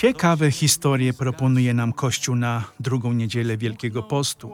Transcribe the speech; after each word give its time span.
Ciekawe 0.00 0.50
historie 0.50 1.12
proponuje 1.12 1.74
nam 1.74 1.92
Kościół 1.92 2.36
na 2.36 2.64
drugą 2.80 3.12
niedzielę 3.12 3.56
Wielkiego 3.56 4.02
Postu. 4.02 4.52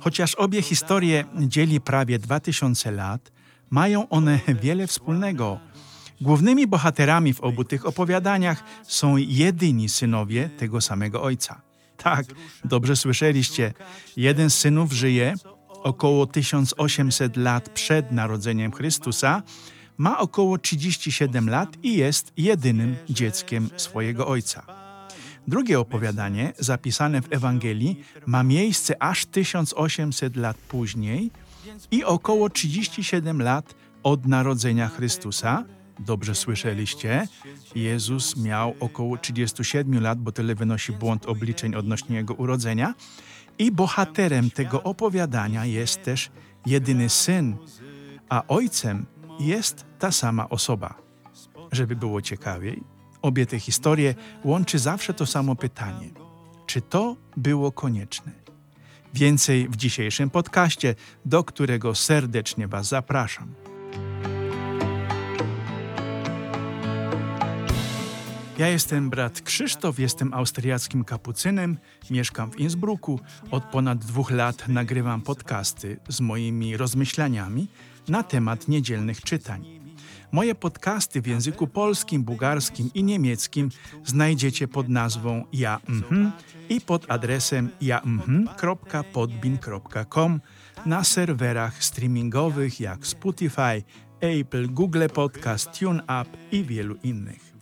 Chociaż 0.00 0.34
obie 0.34 0.62
historie 0.62 1.24
dzieli 1.38 1.80
prawie 1.80 2.18
2000 2.18 2.90
lat, 2.90 3.32
mają 3.70 4.08
one 4.08 4.40
wiele 4.62 4.86
wspólnego. 4.86 5.60
Głównymi 6.20 6.66
bohaterami 6.66 7.34
w 7.34 7.40
obu 7.40 7.64
tych 7.64 7.86
opowiadaniach 7.86 8.64
są 8.82 9.16
jedyni 9.16 9.88
synowie 9.88 10.50
tego 10.58 10.80
samego 10.80 11.22
ojca. 11.22 11.60
Tak, 11.96 12.26
dobrze 12.64 12.96
słyszeliście. 12.96 13.72
Jeden 14.16 14.50
z 14.50 14.54
synów 14.54 14.92
żyje 14.92 15.34
około 15.68 16.26
1800 16.26 17.36
lat 17.36 17.68
przed 17.68 18.12
narodzeniem 18.12 18.72
Chrystusa, 18.72 19.42
ma 19.98 20.18
około 20.18 20.58
37 20.58 21.50
lat 21.50 21.76
i 21.82 21.96
jest 21.96 22.32
jedynym 22.36 22.96
dzieckiem 23.08 23.70
swojego 23.76 24.26
ojca. 24.26 24.85
Drugie 25.48 25.80
opowiadanie, 25.80 26.52
zapisane 26.58 27.22
w 27.22 27.32
Ewangelii, 27.32 28.00
ma 28.26 28.42
miejsce 28.42 29.02
aż 29.02 29.26
1800 29.26 30.36
lat 30.36 30.56
później 30.56 31.30
i 31.90 32.04
około 32.04 32.50
37 32.50 33.42
lat 33.42 33.74
od 34.02 34.26
narodzenia 34.26 34.88
Chrystusa. 34.88 35.64
Dobrze 35.98 36.34
słyszeliście? 36.34 37.28
Jezus 37.74 38.36
miał 38.36 38.74
około 38.80 39.16
37 39.18 40.02
lat, 40.02 40.18
bo 40.18 40.32
tyle 40.32 40.54
wynosi 40.54 40.92
błąd 40.92 41.26
obliczeń 41.26 41.74
odnośnie 41.74 42.16
jego 42.16 42.34
urodzenia. 42.34 42.94
I 43.58 43.72
bohaterem 43.72 44.50
tego 44.50 44.82
opowiadania 44.82 45.64
jest 45.64 46.02
też 46.02 46.30
jedyny 46.66 47.08
syn, 47.08 47.56
a 48.28 48.42
ojcem 48.48 49.06
jest 49.40 49.86
ta 49.98 50.12
sama 50.12 50.48
osoba. 50.48 50.94
Żeby 51.72 51.96
było 51.96 52.22
ciekawiej, 52.22 52.95
obie 53.26 53.46
te 53.46 53.60
historie 53.60 54.14
łączy 54.44 54.78
zawsze 54.78 55.14
to 55.14 55.26
samo 55.26 55.56
pytanie: 55.56 56.10
czy 56.66 56.80
to 56.80 57.16
było 57.36 57.72
konieczne? 57.72 58.32
Więcej 59.14 59.68
w 59.68 59.76
dzisiejszym 59.76 60.30
podcaście, 60.30 60.94
do 61.24 61.44
którego 61.44 61.94
serdecznie 61.94 62.68
Was 62.68 62.88
zapraszam. 62.88 63.54
Ja 68.58 68.68
jestem 68.68 69.10
brat 69.10 69.40
Krzysztof, 69.40 69.98
jestem 69.98 70.34
austriackim 70.34 71.04
kapucynem, 71.04 71.78
mieszkam 72.10 72.50
w 72.50 72.60
Innsbrucku. 72.60 73.20
Od 73.50 73.64
ponad 73.64 73.98
dwóch 73.98 74.30
lat 74.30 74.68
nagrywam 74.68 75.22
podcasty 75.22 75.96
z 76.08 76.20
moimi 76.20 76.76
rozmyślaniami 76.76 77.68
na 78.08 78.22
temat 78.22 78.68
niedzielnych 78.68 79.20
czytań. 79.20 79.75
Moje 80.32 80.54
podcasty 80.54 81.22
w 81.22 81.26
języku 81.26 81.66
polskim, 81.66 82.24
bułgarskim 82.24 82.90
i 82.94 83.04
niemieckim 83.04 83.68
znajdziecie 84.04 84.68
pod 84.68 84.88
nazwą 84.88 85.44
ja 85.52 85.80
mhm 85.88 86.32
i 86.68 86.80
pod 86.80 87.10
adresem 87.10 87.70
ja-mhm.podbin.com 87.80 90.40
na 90.86 91.04
serwerach 91.04 91.84
streamingowych 91.84 92.80
jak 92.80 93.06
Spotify, 93.06 93.82
Apple, 94.20 94.68
Google 94.68 95.06
Podcast, 95.14 95.78
TuneUp 95.78 96.28
i 96.52 96.64
wielu 96.64 96.96
innych. 97.02 97.52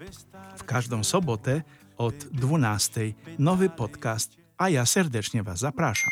W 0.56 0.64
każdą 0.64 1.04
sobotę 1.04 1.62
od 1.96 2.14
12 2.14 3.12
nowy 3.38 3.70
podcast, 3.70 4.36
a 4.58 4.68
ja 4.68 4.86
serdecznie 4.86 5.42
Was 5.42 5.58
zapraszam. 5.58 6.10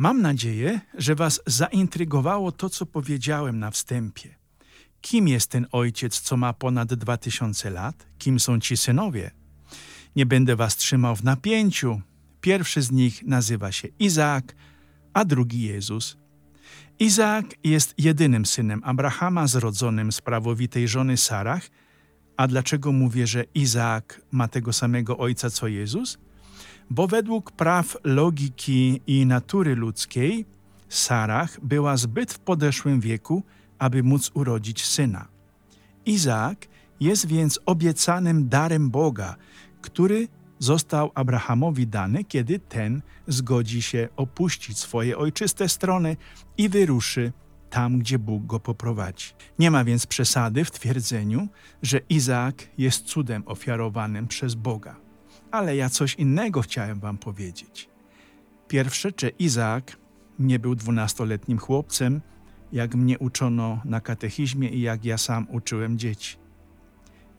Mam 0.00 0.22
nadzieję, 0.22 0.80
że 0.94 1.14
Was 1.14 1.40
zaintrygowało 1.46 2.52
to, 2.52 2.70
co 2.70 2.86
powiedziałem 2.86 3.58
na 3.58 3.70
wstępie. 3.70 4.34
Kim 5.00 5.28
jest 5.28 5.50
ten 5.50 5.66
ojciec, 5.72 6.20
co 6.20 6.36
ma 6.36 6.52
ponad 6.52 6.94
2000 6.94 7.70
lat? 7.70 8.06
Kim 8.18 8.40
są 8.40 8.60
ci 8.60 8.76
synowie? 8.76 9.30
Nie 10.16 10.26
będę 10.26 10.56
Was 10.56 10.76
trzymał 10.76 11.16
w 11.16 11.24
napięciu. 11.24 12.00
Pierwszy 12.40 12.82
z 12.82 12.90
nich 12.92 13.22
nazywa 13.22 13.72
się 13.72 13.88
Izaak, 13.98 14.54
a 15.12 15.24
drugi 15.24 15.62
Jezus. 15.62 16.16
Izaak 16.98 17.46
jest 17.64 17.94
jedynym 17.98 18.46
synem 18.46 18.80
Abrahama, 18.84 19.46
zrodzonym 19.46 20.12
z 20.12 20.20
prawowitej 20.20 20.88
żony 20.88 21.16
Sarach. 21.16 21.70
A 22.36 22.46
dlaczego 22.46 22.92
mówię, 22.92 23.26
że 23.26 23.44
Izaak 23.54 24.20
ma 24.30 24.48
tego 24.48 24.72
samego 24.72 25.18
ojca 25.18 25.50
co 25.50 25.68
Jezus? 25.68 26.18
Bo 26.90 27.06
według 27.06 27.52
praw 27.52 27.96
logiki 28.04 29.00
i 29.06 29.26
natury 29.26 29.76
ludzkiej 29.76 30.46
Sarach 30.88 31.60
była 31.64 31.96
zbyt 31.96 32.32
w 32.32 32.38
podeszłym 32.38 33.00
wieku, 33.00 33.42
aby 33.78 34.02
móc 34.02 34.30
urodzić 34.34 34.84
syna. 34.84 35.28
Izaak 36.06 36.68
jest 37.00 37.26
więc 37.26 37.60
obiecanym 37.66 38.48
darem 38.48 38.90
Boga, 38.90 39.36
który 39.80 40.28
został 40.58 41.10
Abrahamowi 41.14 41.86
dany, 41.86 42.24
kiedy 42.24 42.58
ten 42.58 43.02
zgodzi 43.28 43.82
się 43.82 44.08
opuścić 44.16 44.78
swoje 44.78 45.18
ojczyste 45.18 45.68
strony 45.68 46.16
i 46.58 46.68
wyruszy 46.68 47.32
tam, 47.70 47.98
gdzie 47.98 48.18
Bóg 48.18 48.46
go 48.46 48.60
poprowadzi. 48.60 49.26
Nie 49.58 49.70
ma 49.70 49.84
więc 49.84 50.06
przesady 50.06 50.64
w 50.64 50.70
twierdzeniu, 50.70 51.48
że 51.82 52.00
Izaak 52.08 52.68
jest 52.78 53.04
cudem 53.04 53.42
ofiarowanym 53.46 54.26
przez 54.26 54.54
Boga. 54.54 55.09
Ale 55.50 55.76
ja 55.76 55.88
coś 55.88 56.14
innego 56.14 56.62
chciałem 56.62 57.00
wam 57.00 57.18
powiedzieć. 57.18 57.88
Pierwsze, 58.68 59.10
że 59.20 59.28
Izaak 59.28 59.96
nie 60.38 60.58
był 60.58 60.74
dwunastoletnim 60.74 61.58
chłopcem, 61.58 62.20
jak 62.72 62.94
mnie 62.94 63.18
uczono 63.18 63.80
na 63.84 64.00
katechizmie 64.00 64.68
i 64.68 64.80
jak 64.80 65.04
ja 65.04 65.18
sam 65.18 65.46
uczyłem 65.50 65.98
dzieci. 65.98 66.36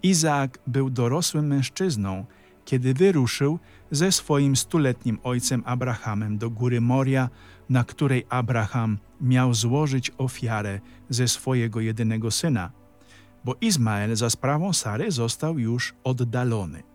Izaak 0.03 0.59
był 0.67 0.89
dorosłym 0.89 1.47
mężczyzną, 1.47 2.25
kiedy 2.66 2.94
wyruszył 2.94 3.59
ze 3.91 4.11
swoim 4.11 4.55
stuletnim 4.55 5.19
ojcem 5.23 5.63
Abrahamem 5.66 6.38
do 6.38 6.50
góry 6.50 6.81
Moria, 6.81 7.29
na 7.69 7.83
której 7.83 8.25
Abraham 8.29 8.97
miał 9.21 9.53
złożyć 9.53 10.11
ofiarę 10.17 10.79
ze 11.09 11.27
swojego 11.27 11.79
jedynego 11.79 12.31
syna, 12.31 12.71
bo 13.45 13.55
Izmael 13.61 14.16
za 14.16 14.29
sprawą 14.29 14.73
Sary 14.73 15.11
został 15.11 15.59
już 15.59 15.94
oddalony. 16.03 16.91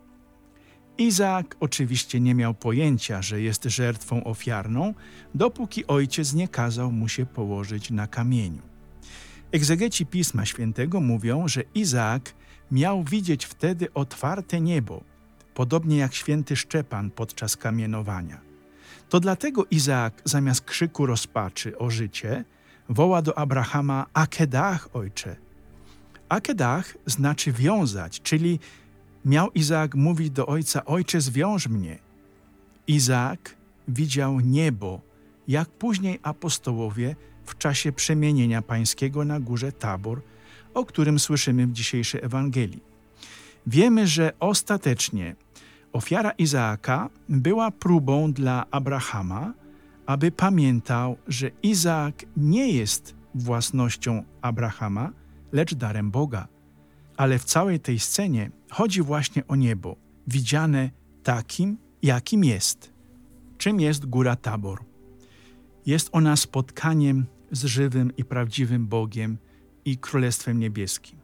Izaak 0.99 1.57
oczywiście 1.61 2.21
nie 2.21 2.35
miał 2.35 2.55
pojęcia, 2.55 3.23
że 3.23 3.41
jest 3.41 3.65
żertwą 3.65 4.25
ofiarną, 4.25 4.95
dopóki 5.35 5.87
ojciec 5.87 6.35
nie 6.35 6.49
kazał 6.49 6.93
mu 6.93 7.09
się 7.09 7.27
położyć 7.27 7.91
na 7.91 8.07
kamieniu. 8.07 8.63
Egzegeci 9.53 10.07
Pisma 10.07 10.45
Świętego 10.47 11.01
mówią, 11.01 11.49
że 11.49 11.63
Izaak 11.75 12.35
miał 12.71 13.05
widzieć 13.05 13.45
wtedy 13.45 13.93
otwarte 13.95 14.61
niebo, 14.61 15.05
podobnie 15.55 15.97
jak 15.97 16.15
święty 16.15 16.57
Szczepan 16.57 17.11
podczas 17.11 17.57
kamienowania. 17.57 18.41
To 19.09 19.21
dlatego 19.21 19.65
Izaak 19.71 20.23
zamiast 20.25 20.65
krzyku 20.65 21.07
rozpaczy 21.07 21.79
o 21.79 21.91
życie 21.91 22.45
woła 22.89 23.23
do 23.23 23.39
Abrahama 23.39 24.07
Akedach, 24.13 24.89
ojcze. 24.93 25.37
Akedach 26.29 26.97
znaczy 27.07 27.53
wiązać, 27.53 28.21
czyli 28.23 28.59
miał 29.27 29.51
Izaak 29.53 29.95
mówić 29.95 30.31
do 30.31 30.47
ojca: 30.47 30.85
Ojcze, 30.85 31.21
zwiąż 31.21 31.69
mnie. 31.69 31.99
Izaak 32.87 33.57
widział 33.89 34.41
niebo, 34.41 35.01
jak 35.49 35.69
później 35.69 36.21
apostołowie 36.23 37.17
w 37.45 37.59
czasie 37.59 37.93
przemienienia 37.93 38.63
pańskiego 38.63 39.25
na 39.25 39.41
górze 39.41 39.73
Tabor, 39.73 40.23
o 40.75 40.85
którym 40.85 41.19
słyszymy 41.19 41.67
w 41.67 41.73
dzisiejszej 41.73 42.21
Ewangelii. 42.25 42.83
Wiemy, 43.67 44.07
że 44.07 44.33
ostatecznie 44.41 45.37
ofiara 45.93 46.31
Izaaka 46.31 47.09
była 47.29 47.71
próbą 47.71 48.33
dla 48.33 48.67
Abrahama, 48.71 49.53
aby 50.07 50.31
pamiętał, 50.31 51.17
że 51.29 51.51
Izaak 51.63 52.15
nie 52.37 52.73
jest 52.73 53.15
własnością 53.35 54.25
Abrahama, 54.43 55.11
lecz 55.53 55.75
darem 55.75 56.11
Boga. 56.11 56.49
Ale 57.17 57.39
w 57.39 57.45
całej 57.45 57.81
tej 57.81 57.99
scenie 57.99 58.51
chodzi 58.71 59.03
właśnie 59.03 59.47
o 59.47 59.57
niebo, 59.57 59.97
widziane 60.27 60.91
takim, 61.23 61.79
jakim 62.03 62.45
jest. 62.45 62.93
Czym 63.59 63.81
jest 63.81 64.07
góra 64.07 64.37
Tabor? 64.37 64.85
Jest 65.87 66.09
ona 66.13 66.37
spotkaniem 66.37 67.27
z 67.51 67.65
żywym 67.65 68.17
i 68.17 68.25
prawdziwym 68.25 68.87
Bogiem 68.87 69.39
i 69.85 69.97
Królestwem 69.97 70.59
Niebieskim. 70.59 71.19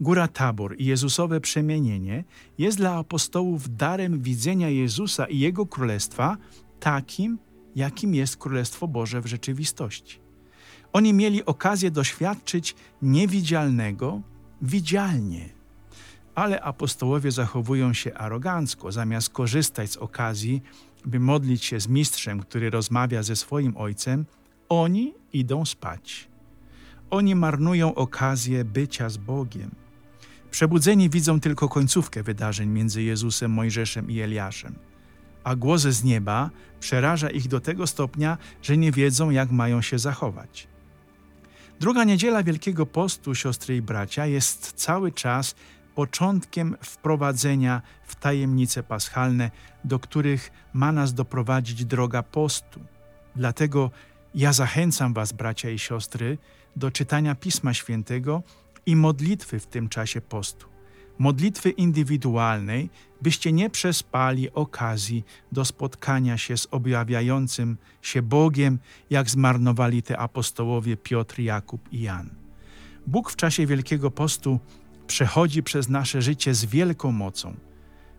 Góra 0.00 0.28
Tabor 0.28 0.74
i 0.78 0.84
Jezusowe 0.84 1.40
przemienienie 1.40 2.24
jest 2.58 2.76
dla 2.76 2.96
apostołów 2.96 3.76
darem 3.76 4.22
widzenia 4.22 4.68
Jezusa 4.68 5.26
i 5.26 5.38
Jego 5.38 5.66
Królestwa 5.66 6.36
takim, 6.80 7.38
jakim 7.76 8.14
jest 8.14 8.36
Królestwo 8.36 8.88
Boże 8.88 9.20
w 9.20 9.26
rzeczywistości. 9.26 10.20
Oni 10.92 11.12
mieli 11.12 11.44
okazję 11.44 11.90
doświadczyć 11.90 12.74
niewidzialnego 13.02 14.22
widzialnie. 14.62 15.53
Ale 16.34 16.60
apostołowie 16.60 17.30
zachowują 17.30 17.92
się 17.92 18.14
arogancko, 18.14 18.92
zamiast 18.92 19.30
korzystać 19.30 19.90
z 19.90 19.96
okazji, 19.96 20.62
by 21.04 21.20
modlić 21.20 21.64
się 21.64 21.80
z 21.80 21.88
mistrzem, 21.88 22.40
który 22.40 22.70
rozmawia 22.70 23.22
ze 23.22 23.36
swoim 23.36 23.76
ojcem, 23.76 24.26
oni 24.68 25.14
idą 25.32 25.64
spać. 25.64 26.28
Oni 27.10 27.34
marnują 27.34 27.94
okazję 27.94 28.64
bycia 28.64 29.08
z 29.08 29.16
Bogiem. 29.16 29.70
Przebudzeni 30.50 31.10
widzą 31.10 31.40
tylko 31.40 31.68
końcówkę 31.68 32.22
wydarzeń 32.22 32.68
między 32.68 33.02
Jezusem, 33.02 33.50
Mojżeszem 33.50 34.10
i 34.10 34.20
Eliaszem, 34.20 34.74
a 35.44 35.56
głos 35.56 35.82
z 35.82 36.04
nieba 36.04 36.50
przeraża 36.80 37.30
ich 37.30 37.48
do 37.48 37.60
tego 37.60 37.86
stopnia, 37.86 38.38
że 38.62 38.76
nie 38.76 38.92
wiedzą, 38.92 39.30
jak 39.30 39.50
mają 39.50 39.82
się 39.82 39.98
zachować. 39.98 40.68
Druga 41.80 42.04
niedziela 42.04 42.42
Wielkiego 42.42 42.86
Postu, 42.86 43.34
siostry 43.34 43.76
i 43.76 43.82
bracia, 43.82 44.26
jest 44.26 44.72
cały 44.72 45.12
czas 45.12 45.54
początkiem 45.94 46.76
wprowadzenia 46.80 47.82
w 48.04 48.14
tajemnice 48.14 48.82
paschalne, 48.82 49.50
do 49.84 49.98
których 49.98 50.52
ma 50.72 50.92
nas 50.92 51.14
doprowadzić 51.14 51.84
droga 51.84 52.22
postu. 52.22 52.80
Dlatego 53.36 53.90
ja 54.34 54.52
zachęcam 54.52 55.14
Was, 55.14 55.32
bracia 55.32 55.70
i 55.70 55.78
siostry, 55.78 56.38
do 56.76 56.90
czytania 56.90 57.34
Pisma 57.34 57.74
Świętego 57.74 58.42
i 58.86 58.96
modlitwy 58.96 59.60
w 59.60 59.66
tym 59.66 59.88
czasie 59.88 60.20
postu. 60.20 60.66
Modlitwy 61.18 61.70
indywidualnej, 61.70 62.90
byście 63.22 63.52
nie 63.52 63.70
przespali 63.70 64.52
okazji 64.52 65.24
do 65.52 65.64
spotkania 65.64 66.38
się 66.38 66.56
z 66.56 66.68
objawiającym 66.70 67.76
się 68.02 68.22
Bogiem, 68.22 68.78
jak 69.10 69.30
zmarnowali 69.30 70.02
te 70.02 70.18
apostołowie 70.18 70.96
Piotr, 70.96 71.40
Jakub 71.40 71.92
i 71.92 72.00
Jan. 72.02 72.30
Bóg 73.06 73.30
w 73.30 73.36
czasie 73.36 73.66
Wielkiego 73.66 74.10
Postu 74.10 74.60
przechodzi 75.06 75.62
przez 75.62 75.88
nasze 75.88 76.22
życie 76.22 76.54
z 76.54 76.64
wielką 76.64 77.12
mocą. 77.12 77.54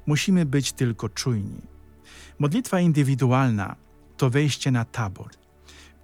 Musimy 0.05 0.45
być 0.45 0.73
tylko 0.73 1.09
czujni. 1.09 1.61
Modlitwa 2.39 2.79
indywidualna 2.79 3.75
to 4.17 4.29
wejście 4.29 4.71
na 4.71 4.85
tabor. 4.85 5.29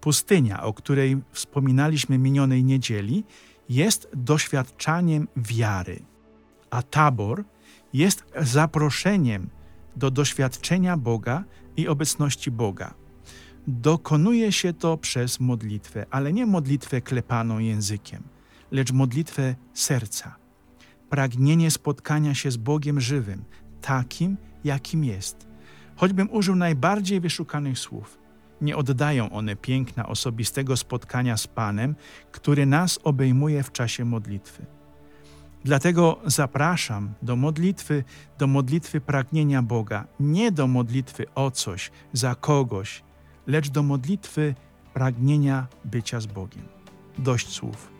Pustynia, 0.01 0.63
o 0.63 0.73
której 0.73 1.21
wspominaliśmy 1.31 2.17
minionej 2.17 2.63
niedzieli, 2.63 3.23
jest 3.69 4.07
doświadczaniem 4.13 5.27
wiary, 5.35 5.99
a 6.69 6.81
tabor 6.81 7.43
jest 7.93 8.23
zaproszeniem 8.41 9.49
do 9.95 10.11
doświadczenia 10.11 10.97
Boga 10.97 11.43
i 11.77 11.87
obecności 11.87 12.51
Boga. 12.51 12.93
Dokonuje 13.67 14.51
się 14.51 14.73
to 14.73 14.97
przez 14.97 15.39
modlitwę, 15.39 16.05
ale 16.11 16.33
nie 16.33 16.45
modlitwę 16.45 17.01
klepaną 17.01 17.59
językiem, 17.59 18.23
lecz 18.71 18.91
modlitwę 18.91 19.55
serca. 19.73 20.40
Pragnienie 21.11 21.71
spotkania 21.71 22.35
się 22.35 22.51
z 22.51 22.57
Bogiem 22.57 23.01
żywym, 23.01 23.43
takim, 23.81 24.37
jakim 24.63 25.03
jest. 25.03 25.47
Choćbym 25.95 26.29
użył 26.31 26.55
najbardziej 26.55 27.19
wyszukanych 27.19 27.79
słów, 27.79 28.17
nie 28.61 28.77
oddają 28.77 29.29
one 29.29 29.55
piękna 29.55 30.07
osobistego 30.07 30.77
spotkania 30.77 31.37
z 31.37 31.47
Panem, 31.47 31.95
który 32.31 32.65
nas 32.65 32.99
obejmuje 33.03 33.63
w 33.63 33.71
czasie 33.71 34.05
modlitwy. 34.05 34.65
Dlatego 35.63 36.19
zapraszam 36.25 37.13
do 37.21 37.35
modlitwy, 37.35 38.03
do 38.37 38.47
modlitwy 38.47 39.01
pragnienia 39.01 39.61
Boga, 39.61 40.07
nie 40.19 40.51
do 40.51 40.67
modlitwy 40.67 41.25
o 41.35 41.51
coś, 41.51 41.91
za 42.13 42.35
kogoś, 42.35 43.03
lecz 43.47 43.69
do 43.69 43.83
modlitwy 43.83 44.55
pragnienia 44.93 45.67
bycia 45.85 46.19
z 46.19 46.25
Bogiem. 46.25 46.63
Dość 47.17 47.49
słów. 47.49 47.91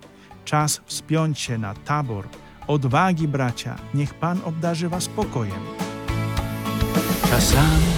Czas 0.45 0.81
wspiąć 0.85 1.39
się 1.39 1.57
na 1.57 1.73
tabor. 1.73 2.27
Odwagi, 2.67 3.27
bracia, 3.27 3.75
niech 3.93 4.13
Pan 4.13 4.39
obdarzy 4.45 4.89
Was 4.89 5.03
spokojem. 5.03 5.61
Czasami 7.29 7.93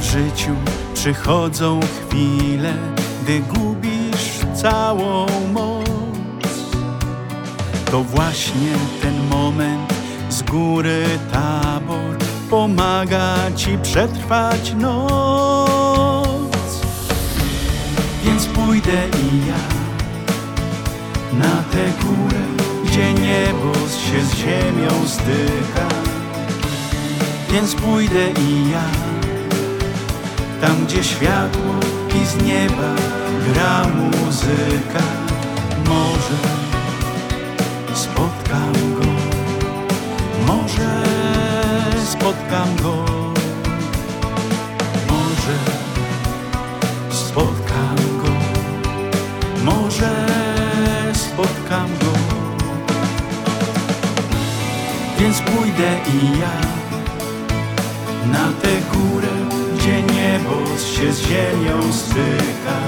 w 0.00 0.04
życiu 0.04 0.50
przychodzą 0.94 1.80
chwile, 1.80 2.74
gdy 3.22 3.40
gubisz 3.40 4.40
całą 4.54 5.26
moc. 5.52 5.86
To 7.90 8.04
właśnie 8.04 8.72
ten 9.02 9.28
moment 9.28 9.94
z 10.28 10.42
góry 10.42 11.04
tabor 11.32 12.16
pomaga 12.50 13.36
ci 13.56 13.78
przetrwać 13.78 14.74
noc. 14.74 16.40
Więc 18.24 18.46
pójdę 18.46 19.08
i 19.22 19.48
ja 19.48 19.82
na 21.38 21.62
tę 21.72 21.92
górę, 22.04 22.71
gdzie 22.92 23.14
niebo 23.14 23.72
się 23.74 24.24
z 24.24 24.34
ziemią 24.34 25.08
styka. 25.08 25.88
Więc 27.52 27.74
pójdę 27.74 28.30
i 28.30 28.70
ja 28.70 28.84
tam, 30.60 30.86
gdzie 30.86 31.04
światło 31.04 31.74
i 32.22 32.26
z 32.26 32.44
nieba 32.44 32.94
gra 33.48 33.84
muzyka. 33.84 35.04
Może 35.88 36.38
spotkam 37.94 38.72
go, 38.94 39.10
może 40.46 41.02
spotkam 42.04 42.76
go, 42.82 43.11
Więc 55.22 55.40
pójdę 55.40 55.98
i 56.14 56.40
ja 56.40 56.60
na 58.32 58.52
tę 58.62 58.68
górę, 58.92 59.28
gdzie 59.74 60.02
niebo 60.02 60.76
się 60.76 61.12
z 61.12 61.20
ziemią 61.20 61.92
styka. 61.92 62.78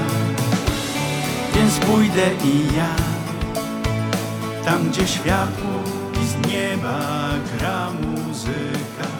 Więc 1.54 1.78
pójdę 1.78 2.30
i 2.44 2.76
ja 2.76 2.94
tam, 4.64 4.90
gdzie 4.90 5.06
światło 5.06 5.80
i 6.22 6.26
z 6.26 6.48
nieba 6.48 7.30
gra 7.58 7.88
muzyka. 7.90 9.13